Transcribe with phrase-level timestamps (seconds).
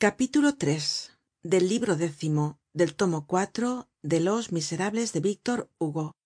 [0.00, 0.80] capítulo iii
[1.42, 6.16] del libro décimo del tomo cuatro de los miserables de víctor hugo.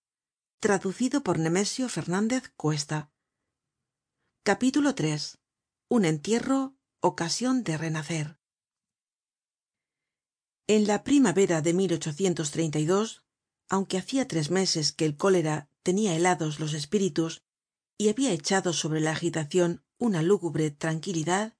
[0.60, 3.10] Traducido por nemesio fernandez cuesta.
[4.44, 5.18] Capítulo iii
[5.88, 8.38] un entierro ocasion de renacer.
[10.68, 11.72] En la primavera de
[13.68, 17.42] aunque hacia tres meses que el cólera tenia helados los espíritus
[17.98, 21.56] y habia echado sobre la agitacion una lúgubre tranquilidad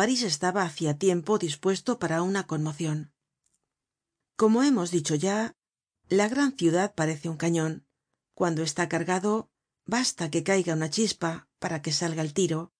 [0.00, 3.12] parís estaba hacia tiempo dispuesto para una conmocion
[4.34, 5.54] como hemos dicho ya
[6.08, 7.86] la gran ciudad parece un cañon
[8.32, 9.50] cuando está cargado
[9.84, 12.72] basta que caiga una chispa para que salga el tiro.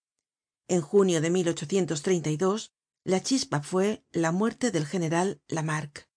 [0.67, 1.29] En junio de
[3.05, 6.09] la chispa fue la muerte del general lamarque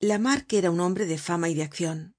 [0.00, 2.16] lamarque era un hombre de fama y de accion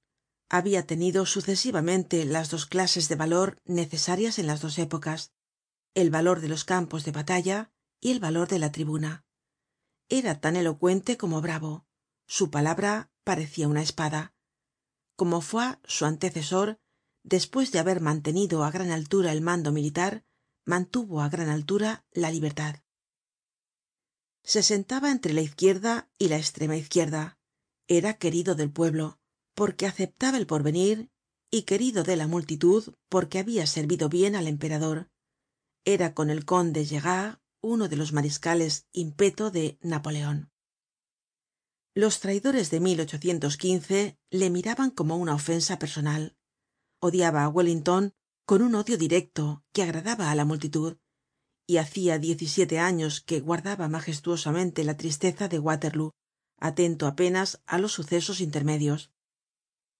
[0.47, 5.33] habia tenido sucesivamente las dos clases de valor necesarias en las dos épocas
[5.97, 9.25] el valor de los campos de batalla y el valor de la tribuna.
[10.09, 11.87] Era tan elocuente como bravo.
[12.27, 14.35] Su palabra parecia una espada.
[15.15, 16.77] Como foy su antecesor
[17.23, 20.23] despues de haber mantenido á gran altura el mando militar
[20.65, 22.75] mantuvo á gran altura la libertad.
[24.43, 27.39] Se sentaba entre la izquierda y la estrema izquierda.
[27.87, 29.19] Era querido del pueblo
[29.55, 31.09] porque aceptaba el porvenir
[31.49, 35.09] y querido de la multitud porque habia servido bien al emperador
[35.95, 37.39] era con el conde gerard
[37.73, 40.39] uno de los mariscales in petto de napoleon
[41.97, 42.79] los traidores de
[44.29, 46.37] le miraban como una ofensa personal.
[47.07, 48.13] Odiaba á wellington
[48.45, 50.97] con un odio directo que agradaba á la multitud
[51.65, 56.13] y hacia diez y siete años que guardaba magestuosamente la tristeza de waterloo
[56.59, 59.11] atento apenas á los sucesos intermedios.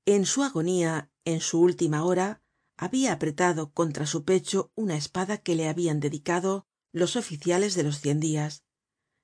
[0.06, 2.44] En su agonía en su última hora
[2.78, 8.00] habia apretado contra su pecho una espada que le habian dedicado los oficiales de los
[8.00, 8.64] cien dias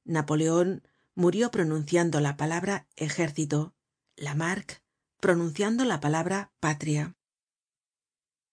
[0.03, 3.73] napoleon murió pronunciando la palabra ejército
[4.15, 4.81] lamarque
[5.19, 7.15] pronunciando la palabra patria.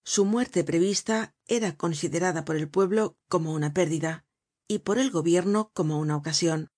[0.05, 4.25] Su muerte prevista era considerada por el pueblo como una pérdida
[4.69, 6.71] y por el gobierno como una ocasion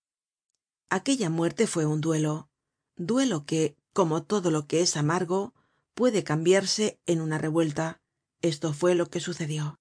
[0.94, 2.52] aquella muerte fue un duelo
[2.96, 5.56] duelo que como todo lo que es amargo
[5.96, 8.03] puede cambiarse en una revuelta
[8.44, 9.80] esto fue lo que sucedió.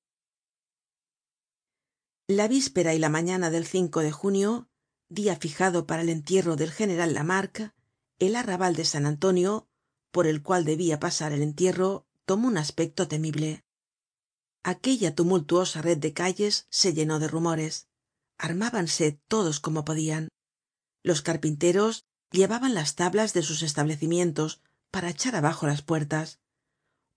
[2.29, 4.71] La víspera y la mañana del de junio
[5.11, 7.73] dia fijado para el entierro del general lamarque
[8.19, 9.69] el arrabal de san antonio
[10.13, 13.65] por el cual debia pasar el entierro tomó un aspecto temible.
[14.63, 17.89] Aquella tumultuosa red de calles se llenó de rumores.
[18.39, 20.29] Armábanse todos como podian
[21.03, 26.41] los carpinteros llevaban las tablas de sus establecimientos para echar abajo las puertas.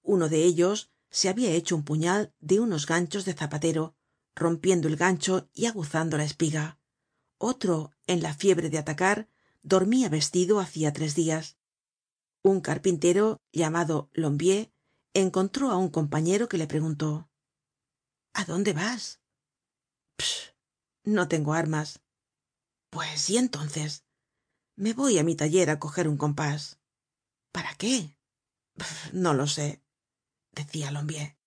[0.02, 3.96] Uno de ellos se habia hecho un puñal de unos ganchos de zapatero
[4.36, 6.80] rompiendo el gancho y aguzando la espiga.
[7.38, 9.30] Otro en la fiebre de atacar
[9.62, 11.58] dormia vestido hacia tres dias
[12.46, 14.72] un carpintero llamado lombier
[15.16, 17.28] encontró á un compañero que le preguntó
[18.34, 19.20] a dónde vas
[20.18, 20.54] psch
[21.06, 22.02] no tengo armas.
[22.92, 24.06] Pues y entonces
[24.76, 26.80] me voy á mi taller á coger un compás.
[27.52, 28.16] Para qué
[29.12, 29.82] no lo sé
[30.56, 31.38] decia lombier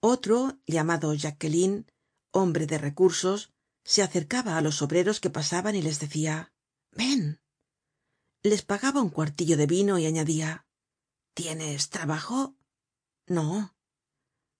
[0.00, 1.90] otro llamado jacquelin
[2.32, 3.52] hombre de recursos
[3.84, 6.52] se acercaba á los obreros que pasaban y les decia
[6.92, 7.40] ven
[8.42, 10.66] les pagaba un cuartillo de vino y añadia
[11.34, 12.56] tienes trabajo
[13.26, 13.76] no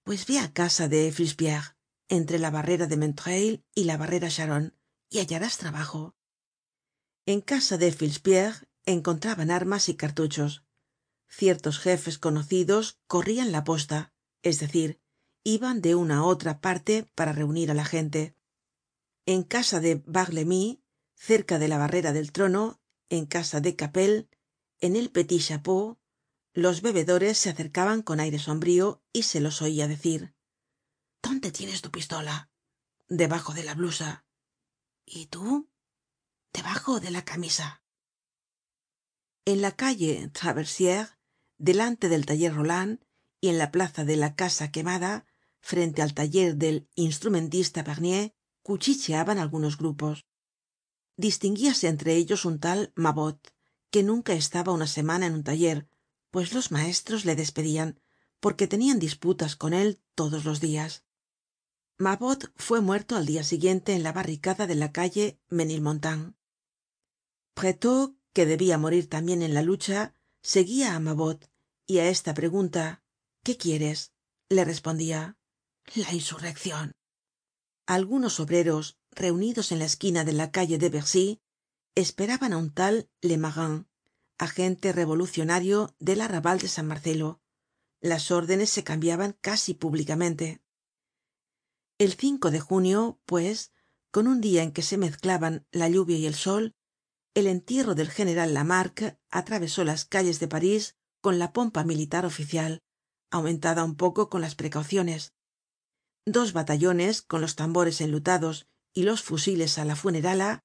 [0.03, 1.75] pues ve á casa de filspierre
[2.09, 4.77] entre la barrera de montreuil y la barrera charon
[5.09, 6.15] y hallarás trabajo
[7.25, 10.65] en casa de filspierre encontraban armas y cartuchos
[11.31, 15.01] ciertos jefes conocidos corrian la posta es decir
[15.43, 18.35] iban de una á otra parte para reunir á la gente.
[19.25, 20.83] En casa de bartlemy
[21.15, 24.29] cerca de la barrera del trono en casa de capel
[24.81, 25.99] en el petit chapeau
[26.53, 30.35] los bebedores se acercaban con aire sombrío y se los oia decir
[31.21, 32.51] dónde tienes tu pistola
[33.07, 34.25] debajo de la blusa.
[35.05, 35.69] Y tú
[36.53, 37.83] debajo de la camisa.
[39.45, 41.07] En la calle traversiere
[41.61, 42.99] delante del taller roland
[43.39, 45.25] y en la plaza de la casa quemada
[45.59, 50.25] frente al taller del instrumentista bernier cuchicheaban algunos grupos.
[51.17, 53.39] Distinguíase entre ellos un tal mabot
[53.91, 55.87] que nunca estaba una semana en un taller
[56.31, 57.99] pues los maestros le despedian
[58.39, 61.03] porque tenian disputas con él todos los dias
[61.97, 66.35] mabot fue muerto al dia siguiente en la barricada de la calle menilmontant
[67.53, 71.50] pretot que debia morir tambien en la lucha seguia á mabot
[71.91, 72.83] y á esta pregunta
[73.45, 73.97] qué quieres
[74.55, 75.19] le respondia
[75.95, 76.87] la insurreccion
[77.85, 81.27] algunos obreros reunidos en la esquina de la calle de bercy
[81.95, 82.95] esperaban á un tal
[83.29, 83.73] lemarin
[84.37, 87.41] agente revolucionario del arrabal de san marcelo.
[87.99, 90.63] Las órdenes se cambiaban casi públicamente.
[91.99, 93.71] El de junio pues
[94.11, 96.73] con un dia en que se mezclaban la lluvia y el sol
[97.33, 102.81] el entierro del general lamarque atravesó las calles de parís con la pompa militar oficial
[103.31, 105.33] aumentada un poco con las precauciones.
[106.25, 110.59] Dos batallones con los tambores enlutados y los fusiles á la funerala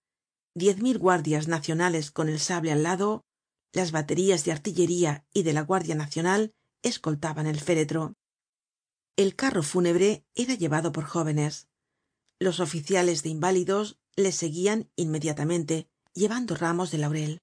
[0.54, 3.22] diez mil guardias nacionales con el sable al lado
[3.72, 8.14] las baterías de artillería y de la guardia nacional escoltaban el féretro.
[9.16, 11.68] El carro fúnebre era llevado por jóvenes.
[12.40, 17.42] Los oficiales de inválidos le seguian inmediatamente llevando ramos de laurel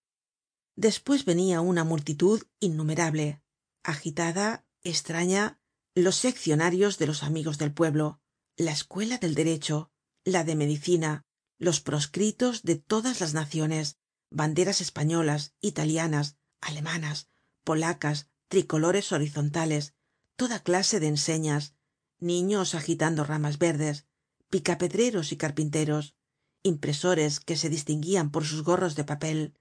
[0.76, 3.42] despues venia una multitud innumerable
[3.84, 5.60] agitada estraña
[5.96, 8.20] los seccionarios de los amigos del pueblo
[8.58, 9.92] la escuela del derecho
[10.26, 11.26] la de medicina
[11.60, 13.98] los proscritos de todas las naciones
[14.32, 17.30] banderas españolas italianas alemanas
[17.64, 19.94] polacas tricolores horizontales
[20.36, 21.76] toda clase de enseñas
[22.20, 24.08] niños agitando ramas verdes
[24.50, 26.16] picapedreros y carpinteros
[26.64, 29.54] impresores que se distinguían por sus gorros de papel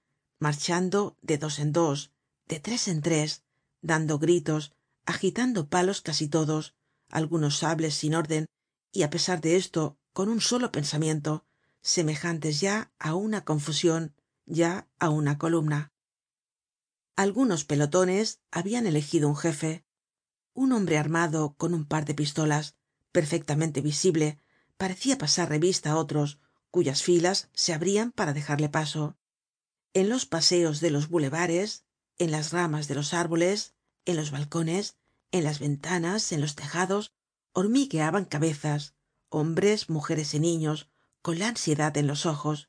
[0.42, 2.10] marchando de dos en dos
[2.50, 3.44] de tres en tres
[3.80, 4.74] dando gritos
[5.06, 6.74] agitando palos casi todos
[7.08, 8.46] algunos sables sin orden
[8.90, 11.32] y á pesar de esto con un solo pensamiento
[11.80, 14.02] semejantes ya á una confusion
[14.44, 15.92] ya á una columna.
[17.14, 19.84] Algunos pelotones habian elegido un jefe
[20.54, 22.74] un hombre armado con un par de pistolas
[23.12, 24.40] perfectamente visible
[24.76, 26.40] parecia pasar revista á otros
[26.74, 29.16] cuyas filas se abrian para dejarle paso
[29.94, 31.84] en los paseos de los boulevares
[32.18, 33.74] en las ramas de los árboles
[34.04, 34.96] en los balcones
[35.30, 37.12] en las ventanas en los tejados
[37.52, 38.94] hormigueaban cabezas
[39.28, 40.88] hombres mujeres y niños
[41.22, 42.68] con la ansiedad en los ojos.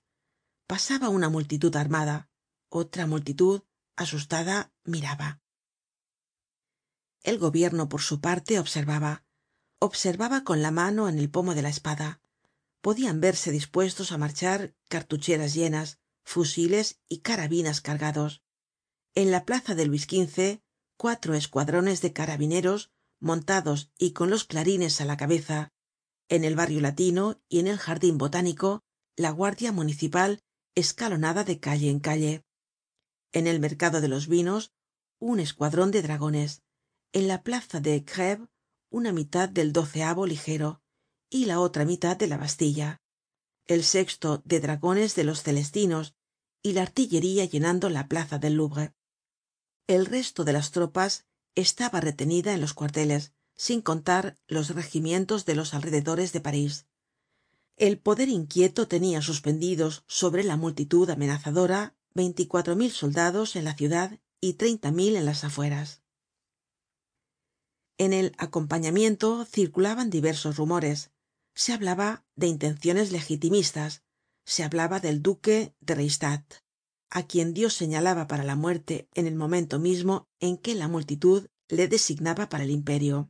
[0.67, 2.29] Pasaba una multitud armada
[2.75, 3.61] otra multitud
[3.95, 5.41] asustada miraba.
[7.21, 9.23] El gobierno por su parte observaba.
[9.77, 12.19] Observaba con la mano en el pomo de la espada.
[12.81, 18.41] Podian verse dispuestos á marchar cartucheras llenas fusiles y carabinas cargados.
[19.15, 20.61] En la plaza de luis xv
[20.97, 25.71] cuatro escuadrones de carabineros montados y con los clarines á la cabeza.
[26.29, 28.83] En el barrio latino y en el jardin botánico
[29.15, 30.41] la guardia municipal
[30.75, 32.43] escalonada de calle en calle.
[33.31, 34.71] En el mercado de los vinos
[35.19, 36.63] un escuadron de dragones.
[37.11, 38.47] En la plaza de gréve
[38.89, 39.73] una mitad del
[40.27, 40.81] ligero
[41.29, 43.02] y la otra mitad de la bastilla
[43.67, 46.15] el sexto de dragones de los celestinos
[46.61, 48.93] y la artillería llenando la plaza del louvre.
[49.87, 51.25] El resto de las tropas
[51.55, 56.87] estaba retenida en los cuarteles sin contar los regimientos de los alrededores de parís.
[57.77, 64.19] El poder inquieto tenia suspendidos sobre la multitud amenazadora veinticuatro mil soldados en la ciudad
[64.39, 66.01] y treinta mil en las afueras.
[67.97, 71.11] En el acompañamiento circulaban diversos rumores
[71.55, 74.03] se hablaba de intenciones legitimistas
[74.45, 76.63] se hablaba del duque de reichstadt
[77.09, 81.47] á quien dios señalaba para la muerte en el momento mismo en que la multitud
[81.69, 83.29] le designaba para el imperio.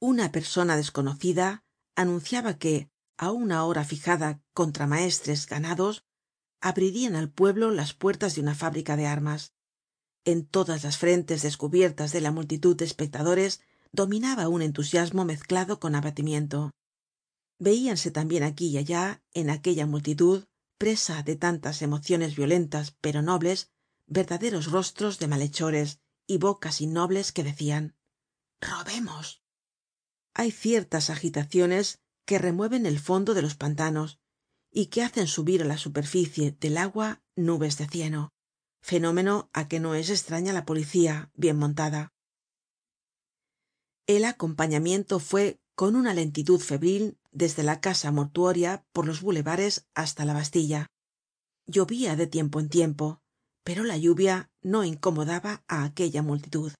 [0.00, 1.64] Una persona desconocida
[1.94, 6.04] anunciaba que á una hora fijada contramaestres ganados
[6.60, 9.52] abririan al pueblo las puertas de una fábrica de armas.
[10.24, 13.60] En todas las frentes descubiertas de la multitud de espectadores
[13.92, 16.72] dominaba un entusiasmo mezclado con abatimiento
[17.58, 20.44] veíanse tambien aquí y allá en aquella multitud
[20.78, 23.70] presa de tantas emociones violentas pero nobles
[24.06, 27.96] verdaderos rostros de malhechores y bocas innobles que decian
[28.60, 29.42] robemos
[30.34, 34.20] hay ciertas agitaciones que remueven el fondo de los pantanos
[34.70, 38.32] y que hacen subir á la superficie del agua nubes de cieno
[38.80, 42.12] fenómeno á que no es estraña la policía bien montada.
[44.06, 50.24] El acompañamiento fue con una lentitud febril desde la casa mortuoria por los boulevares hasta
[50.24, 50.88] la bastilla.
[51.66, 53.20] Llovia de tiempo en tiempo
[53.68, 56.72] pero la lluvia no incomodaba á aquella multitud.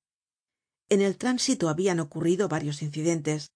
[0.88, 3.50] En el tránsito habian ocurrido varios incidentes.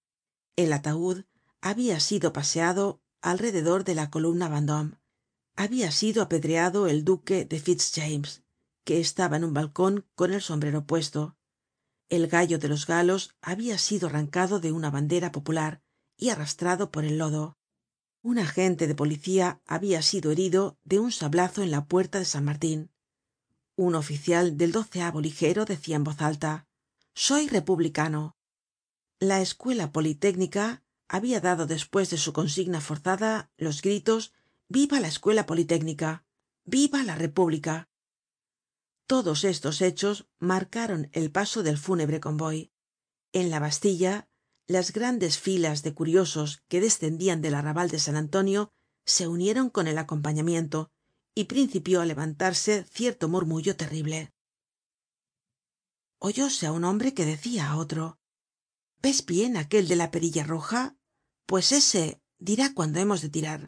[0.54, 1.24] El ataud
[1.62, 4.98] habia sido paseado alrededor de la columna vendome
[5.56, 8.42] habia sido apedreado el duque de fitz-james
[8.84, 11.34] que estaba en un balcon con el sombrero puesto.
[12.10, 15.80] El gallo de los galos habia sido arrancado de una bandera popular
[16.22, 17.58] y arrastrado por el lodo.
[18.22, 22.44] Un agente de policía habia sido herido de un sablazo en la puerta de san
[22.44, 22.92] martin
[23.76, 24.72] un oficial del
[25.20, 26.66] ligero decia en voz alta
[27.14, 28.36] soy republicano
[29.18, 34.32] la escuela politécnica habia dado despues de su consigna forzada los gritos
[34.68, 36.24] viva la escuela politécnica
[36.64, 37.88] viva la república
[39.06, 42.72] todos estos hechos marcaron el paso del fúnebre convoy.
[43.32, 44.28] En la bastilla
[44.72, 48.72] las grandes filas de curiosos que descendian del arrabal de san antonio
[49.04, 50.90] se unieron con el acompañamiento
[51.34, 54.32] y principió á levantarse cierto murmullo terrible.
[56.18, 58.18] Oyóse á un hombre que decia á otro
[59.02, 60.96] ves bien aquel de la perilla roja
[61.46, 63.60] pues ese dirá cuándo hemos de tirar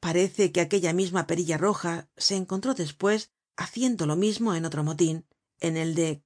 [0.00, 5.26] parece que aquella misma perilla roja se encontró despues haciendo lo mismo en otro motin
[5.58, 6.22] en el de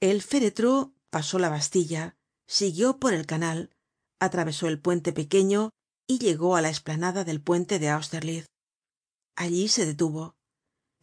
[0.00, 3.74] el féretro pasó la bastilla siguió por el canal
[4.20, 5.70] atravesó el puente pequeño
[6.06, 8.46] y llegó á la esplanada del puente de austerlitz.
[9.36, 10.36] Allí se detuvo.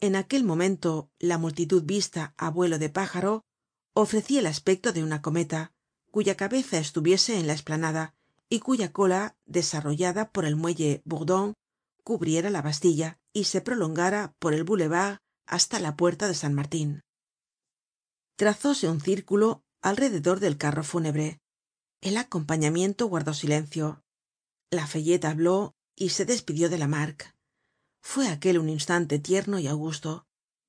[0.00, 3.42] En aquel momento la multitud vista á vuelo de pájaro
[3.94, 5.72] ofrecia el aspecto de una cometa
[6.10, 8.14] cuya cabeza estuviese en la esplanada
[8.48, 11.54] y cuya cola desarrollada por el muelle bourdon
[12.02, 17.02] cubriera la bastilla y se prolongara por el boulevard hasta la puerta de san martin
[18.36, 21.40] trazóse un círculo alrededor del carro fúnebre.
[22.00, 24.04] El acompañamiento guardó silencio.
[24.70, 27.36] Lafayette habló y se despidió de lamarque
[28.06, 30.28] fue aquel un instante tierno y augusto.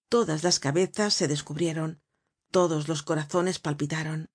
[0.10, 2.02] Todas las cabezas se descubrieron.
[2.52, 4.26] Todos los corazones palpitaron.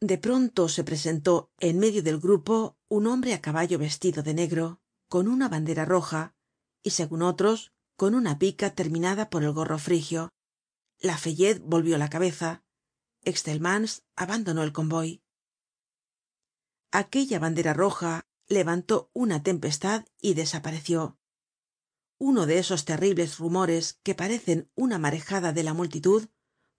[0.00, 4.80] De pronto se presentó en medio del grupo un hombre á caballo vestido de negro
[5.08, 6.36] con una bandera roja
[6.84, 10.30] y segun otros con una pica terminada por el gorro frigio
[11.00, 12.64] lafayette volvió la cabeza.
[13.22, 15.22] Excelmans abandonó el convoy.
[16.92, 21.18] Aquella bandera roja levantó una tempestad y desapareció.
[22.18, 26.28] Uno de esos terribles rumores que parecen una marejada de la multitud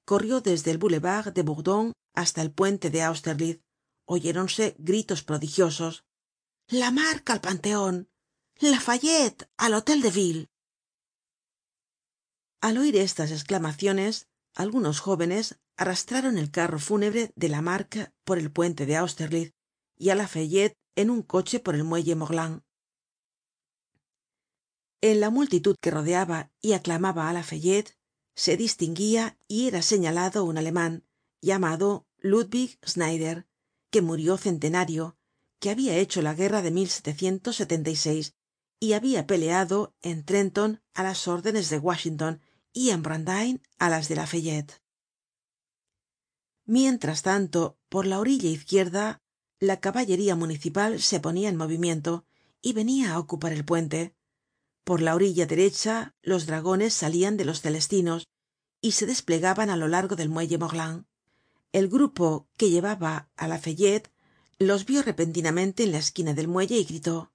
[0.06, 3.62] corrió desde el boulevard de bourdon hasta el puente de austerlitz.
[4.06, 6.06] Oyéronse gritos prodigiosos.
[6.70, 8.10] Lamarque al panteon
[8.60, 10.50] lafayette al hotel de ville
[12.62, 18.86] al oir estas exclamaciones algunos jóvenes arrastraron el carro fúnebre de lamarque por el puente
[18.86, 19.54] de austerlitz
[19.96, 22.62] y á lafayette en un coche por el muelle morland
[25.02, 27.96] en la multitud que rodeaba y aclamaba á lafayette
[28.36, 31.06] se distinguia y era señalado un aleman
[31.42, 33.48] llamado ludwig snyder
[33.92, 35.16] que murió centenario
[35.60, 36.72] que habia hecho la guerra de
[38.80, 42.42] y habia peleado en trenton á las órdenes de washington
[42.82, 44.74] y en brandywine á las de lafayette.
[46.66, 49.06] Mientras tanto por la orilla izquierda
[49.60, 52.26] la caballería municipal se ponia en movimiento
[52.62, 54.14] y venia á ocupar el puente.
[54.84, 58.28] Por la orilla derecha los dragones salian de los celestinos
[58.80, 61.06] y se desplegaban á lo largo del muelle morland
[61.72, 64.12] el grupo que llevaba á lafayette
[64.60, 67.32] los vio repentinamente en la esquina del muelle y gritó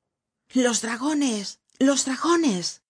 [0.55, 2.82] los dragones los dragones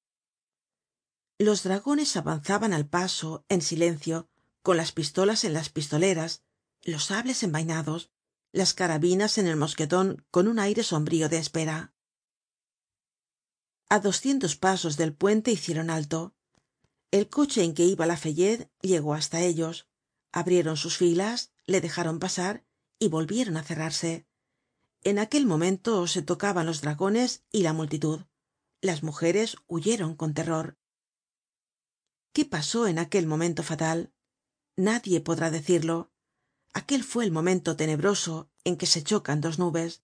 [1.42, 4.28] los dragones avanzaban al paso en silencio
[4.62, 6.42] con las pistolas en las pistoleras
[6.82, 8.10] los sables envainados
[8.52, 11.94] las carabinas en el mosqueton con un aire sombrío de espera.
[13.88, 16.34] A doscientos pasos del puente hicieron alto.
[17.10, 19.88] El coche en que iba lafayette llegó hasta ellos
[20.32, 22.64] abrieron sus filas le dejaron pasar
[22.98, 24.26] y volvieron á cerrarse.
[25.02, 28.20] En aquel momento se tocaban los dragones y la multitud.
[28.80, 30.78] Las mujeres huyeron con terror
[32.32, 34.12] qué pasó en aquel momento fatal
[34.76, 36.10] nadie podrá decirlo.
[36.72, 40.02] Aquel fue el momento tenebroso en que se chocan dos nubes.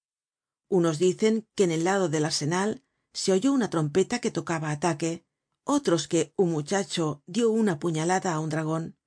[0.68, 5.24] Unos dicen que en el lado del arsenal se oyó una trompeta que tocaba ataque
[5.64, 8.98] otros que un muchacho dio una puñalada á un dragon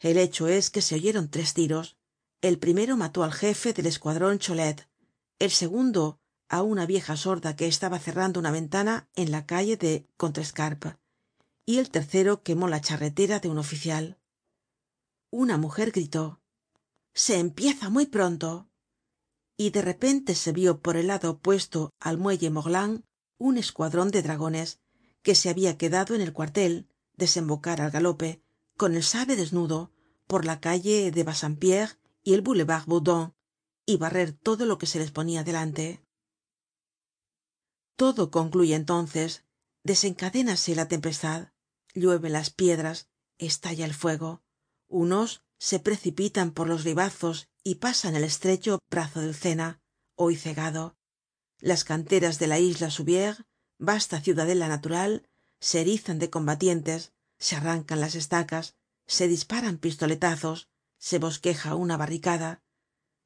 [0.00, 1.96] el hecho es que se oyeron tres tiros.
[2.40, 4.88] El primero mató al jefe del escuadron cholet
[5.40, 10.08] el segundo á una vieja sorda que estaba cerrando una ventana en la calle de
[11.68, 14.18] y el tercero quemó la charretera de un oficial.
[15.30, 16.40] Una mujer gritó
[17.12, 18.70] se empieza muy pronto
[19.58, 23.02] y de repente se vio por el lado opuesto al muelle morland
[23.36, 24.80] un escuadron de dragones
[25.20, 28.42] que se habia quedado en el cuartel desembocar al galope
[28.78, 29.92] con el sable desnudo
[30.26, 33.34] por la calle de bassampierre y el boulevard bourdon
[33.84, 36.02] y barrer todo lo que se les ponia delante.
[37.94, 39.44] Todo concluye entonces
[39.84, 41.48] desencadénase la tempestad
[41.94, 44.42] llueven las piedras estalla el fuego.
[44.88, 49.80] Unos se precipitan por los ribazos y pasan el estrecho brazo del sena
[50.14, 50.96] hoy cegado.
[51.60, 53.44] Las canteras de la isla souviers
[53.78, 55.28] vasta ciudadela natural
[55.60, 58.74] se erizan de combatientes se arrancan las estacas
[59.06, 60.68] se disparan pistoletazos
[60.98, 62.62] se bosqueja una barricada.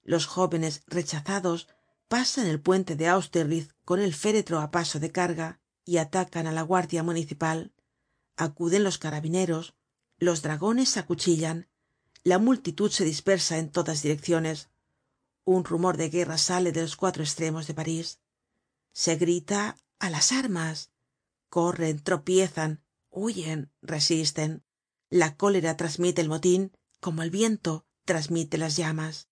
[0.02, 1.68] Los jóvenes rechazados
[2.08, 6.52] pasan el puente de austerlitz con el féretro á paso de carga y atacan á
[6.52, 7.72] la guardia municipal
[8.36, 9.74] acuden los carabineros
[10.18, 11.68] los dragones acuchillan
[12.24, 14.70] la multitud se dispersa en todas direcciones.
[15.44, 18.20] Un rumor de guerra sale de los cuatro estremos de parís.
[18.92, 20.92] Se grita a las armas
[21.48, 24.62] corren tropiezan huyen resisten.
[25.10, 26.70] La cólera trasmite el motin
[27.00, 29.28] como el viento trasmite las llamas